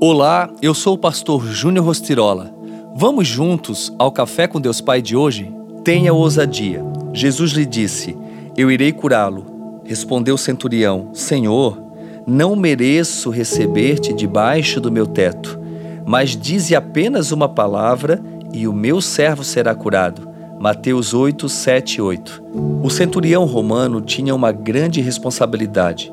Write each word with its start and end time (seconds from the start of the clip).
Olá, 0.00 0.50
eu 0.60 0.74
sou 0.74 0.94
o 0.94 0.98
pastor 0.98 1.46
Júnior 1.46 1.86
Rostirola. 1.86 2.52
Vamos 2.96 3.28
juntos 3.28 3.94
ao 3.96 4.10
Café 4.10 4.48
com 4.48 4.60
Deus 4.60 4.80
Pai 4.80 5.00
de 5.00 5.16
hoje? 5.16 5.54
Tenha 5.84 6.12
ousadia. 6.12 6.84
Jesus 7.12 7.52
lhe 7.52 7.64
disse: 7.64 8.16
Eu 8.56 8.70
irei 8.70 8.92
curá-lo. 8.92 9.80
Respondeu 9.84 10.34
o 10.34 10.38
centurião: 10.38 11.10
Senhor, 11.14 11.80
não 12.26 12.56
mereço 12.56 13.30
receber-te 13.30 14.12
debaixo 14.12 14.80
do 14.80 14.90
meu 14.90 15.06
teto, 15.06 15.58
mas 16.04 16.36
dize 16.36 16.74
apenas 16.74 17.30
uma 17.30 17.48
palavra 17.48 18.20
e 18.52 18.66
o 18.66 18.72
meu 18.72 19.00
servo 19.00 19.44
será 19.44 19.74
curado. 19.74 20.28
Mateus 20.58 21.14
8, 21.14 21.48
7 21.48 21.96
e 21.96 22.00
8. 22.02 22.42
O 22.82 22.90
centurião 22.90 23.44
romano 23.44 24.00
tinha 24.00 24.34
uma 24.34 24.50
grande 24.50 25.00
responsabilidade. 25.00 26.12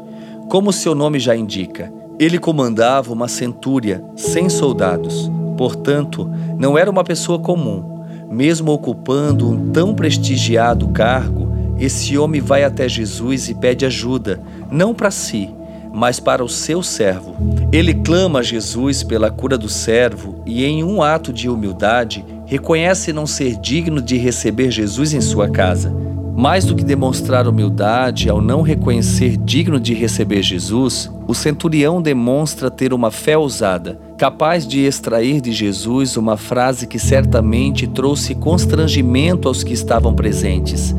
Como 0.50 0.71
seu 0.71 0.93
nome 0.93 1.20
já 1.20 1.36
indica, 1.36 1.91
ele 2.21 2.38
comandava 2.38 3.11
uma 3.11 3.27
centúria 3.27 4.04
sem 4.15 4.47
soldados, 4.47 5.32
portanto, 5.57 6.29
não 6.55 6.77
era 6.77 6.87
uma 6.87 7.04
pessoa 7.04 7.39
comum. 7.39 8.04
Mesmo 8.29 8.71
ocupando 8.71 9.50
um 9.50 9.71
tão 9.71 9.96
prestigiado 9.96 10.87
cargo, 10.89 11.51
esse 11.79 12.15
homem 12.19 12.39
vai 12.39 12.63
até 12.63 12.87
Jesus 12.87 13.49
e 13.49 13.55
pede 13.55 13.87
ajuda, 13.87 14.39
não 14.69 14.93
para 14.93 15.10
si, 15.10 15.49
mas 15.91 16.19
para 16.19 16.43
o 16.43 16.47
seu 16.47 16.83
servo. 16.83 17.36
Ele 17.71 17.91
clama 17.91 18.38
a 18.38 18.43
Jesus 18.43 19.01
pela 19.01 19.32
cura 19.32 19.57
do 19.57 19.68
servo 19.68 20.43
e, 20.46 20.63
em 20.63 20.83
um 20.83 21.01
ato 21.01 21.33
de 21.33 21.49
humildade, 21.49 22.24
reconhece 22.46 23.11
não 23.11 23.25
ser 23.25 23.55
digno 23.55 23.99
de 23.99 24.15
receber 24.18 24.69
Jesus 24.69 25.11
em 25.11 25.21
sua 25.21 25.49
casa. 25.49 25.91
Mais 26.35 26.65
do 26.65 26.75
que 26.75 26.83
demonstrar 26.83 27.47
humildade 27.47 28.29
ao 28.29 28.41
não 28.41 28.61
reconhecer 28.61 29.37
digno 29.37 29.79
de 29.79 29.93
receber 29.93 30.41
Jesus, 30.41 31.11
o 31.27 31.33
centurião 31.33 32.02
demonstra 32.02 32.71
ter 32.71 32.94
uma 32.94 33.11
fé 33.11 33.38
ousada, 33.38 33.99
capaz 34.17 34.66
de 34.66 34.80
extrair 34.80 35.41
de 35.41 35.52
Jesus 35.52 36.16
uma 36.16 36.38
frase 36.38 36.88
que 36.88 36.97
certamente 36.97 37.85
trouxe 37.85 38.33
constrangimento 38.33 39.47
aos 39.47 39.63
que 39.63 39.73
estavam 39.73 40.13
presentes. 40.13 40.95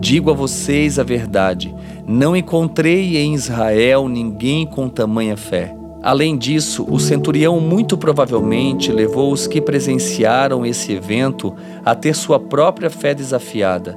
Digo 0.00 0.30
a 0.30 0.34
vocês 0.34 0.98
a 0.98 1.04
verdade: 1.04 1.74
não 2.06 2.36
encontrei 2.36 3.16
em 3.16 3.34
Israel 3.34 4.08
ninguém 4.08 4.66
com 4.66 4.88
tamanha 4.88 5.36
fé. 5.36 5.74
Além 6.02 6.36
disso, 6.36 6.84
o 6.90 6.98
centurião 6.98 7.60
muito 7.60 7.96
provavelmente 7.96 8.90
levou 8.90 9.32
os 9.32 9.46
que 9.46 9.60
presenciaram 9.60 10.66
esse 10.66 10.92
evento 10.92 11.54
a 11.84 11.94
ter 11.94 12.14
sua 12.16 12.40
própria 12.40 12.90
fé 12.90 13.14
desafiada. 13.14 13.96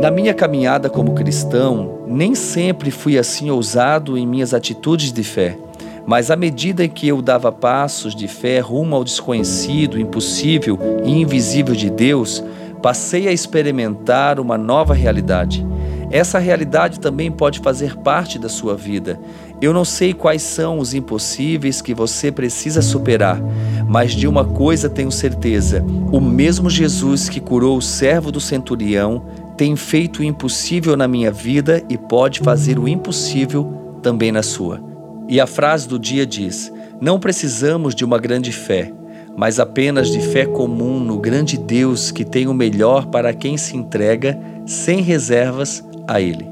Na 0.00 0.10
minha 0.10 0.32
caminhada 0.32 0.88
como 0.88 1.12
cristão, 1.12 1.98
nem 2.06 2.34
sempre 2.34 2.90
fui 2.90 3.18
assim 3.18 3.50
ousado 3.50 4.16
em 4.16 4.26
minhas 4.26 4.54
atitudes 4.54 5.12
de 5.12 5.22
fé, 5.22 5.58
mas 6.06 6.30
à 6.30 6.36
medida 6.36 6.88
que 6.88 7.06
eu 7.06 7.20
dava 7.20 7.52
passos 7.52 8.14
de 8.14 8.26
fé 8.26 8.60
rumo 8.60 8.96
ao 8.96 9.04
desconhecido, 9.04 10.00
impossível 10.00 10.78
e 11.04 11.10
invisível 11.10 11.74
de 11.74 11.90
Deus, 11.90 12.42
passei 12.82 13.28
a 13.28 13.32
experimentar 13.32 14.40
uma 14.40 14.56
nova 14.56 14.94
realidade. 14.94 15.66
Essa 16.10 16.38
realidade 16.38 16.98
também 16.98 17.30
pode 17.30 17.60
fazer 17.60 17.94
parte 17.98 18.38
da 18.38 18.48
sua 18.48 18.74
vida. 18.74 19.20
Eu 19.60 19.74
não 19.74 19.84
sei 19.84 20.14
quais 20.14 20.40
são 20.40 20.78
os 20.78 20.94
impossíveis 20.94 21.82
que 21.82 21.92
você 21.92 22.32
precisa 22.32 22.80
superar, 22.80 23.38
mas 23.86 24.12
de 24.12 24.26
uma 24.26 24.46
coisa 24.46 24.88
tenho 24.88 25.12
certeza: 25.12 25.84
o 26.10 26.20
mesmo 26.20 26.70
Jesus 26.70 27.28
que 27.28 27.38
curou 27.38 27.76
o 27.76 27.82
servo 27.82 28.32
do 28.32 28.40
centurião 28.40 29.22
tem 29.60 29.76
feito 29.76 30.20
o 30.20 30.24
impossível 30.24 30.96
na 30.96 31.06
minha 31.06 31.30
vida 31.30 31.84
e 31.86 31.98
pode 31.98 32.40
fazer 32.40 32.78
o 32.78 32.88
impossível 32.88 33.98
também 34.02 34.32
na 34.32 34.42
sua. 34.42 34.82
E 35.28 35.38
a 35.38 35.46
frase 35.46 35.86
do 35.86 35.98
dia 35.98 36.24
diz: 36.24 36.72
Não 36.98 37.20
precisamos 37.20 37.94
de 37.94 38.02
uma 38.02 38.18
grande 38.18 38.52
fé, 38.52 38.90
mas 39.36 39.60
apenas 39.60 40.10
de 40.10 40.18
fé 40.18 40.46
comum 40.46 40.98
no 40.98 41.18
grande 41.18 41.58
Deus 41.58 42.10
que 42.10 42.24
tem 42.24 42.46
o 42.46 42.54
melhor 42.54 43.08
para 43.08 43.34
quem 43.34 43.58
se 43.58 43.76
entrega 43.76 44.40
sem 44.64 45.02
reservas 45.02 45.84
a 46.08 46.22
Ele. 46.22 46.48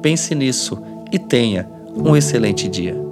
Pense 0.00 0.34
nisso 0.34 0.82
e 1.12 1.18
tenha 1.18 1.68
um 1.94 2.16
excelente 2.16 2.68
dia. 2.68 3.05